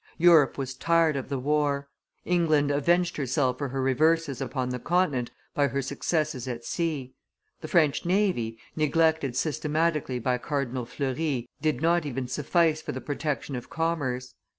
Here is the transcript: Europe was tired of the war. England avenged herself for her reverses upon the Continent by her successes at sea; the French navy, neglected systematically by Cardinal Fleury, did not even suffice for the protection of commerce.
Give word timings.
Europe 0.17 0.57
was 0.57 0.73
tired 0.73 1.15
of 1.15 1.29
the 1.29 1.37
war. 1.37 1.87
England 2.25 2.71
avenged 2.71 3.17
herself 3.17 3.59
for 3.59 3.67
her 3.67 3.83
reverses 3.83 4.41
upon 4.41 4.69
the 4.69 4.79
Continent 4.79 5.29
by 5.53 5.67
her 5.67 5.79
successes 5.79 6.47
at 6.47 6.65
sea; 6.65 7.13
the 7.59 7.67
French 7.67 8.03
navy, 8.03 8.57
neglected 8.75 9.35
systematically 9.35 10.17
by 10.17 10.39
Cardinal 10.39 10.87
Fleury, 10.87 11.47
did 11.61 11.81
not 11.83 12.03
even 12.03 12.27
suffice 12.27 12.81
for 12.81 12.93
the 12.93 12.99
protection 12.99 13.55
of 13.55 13.69
commerce. 13.69 14.33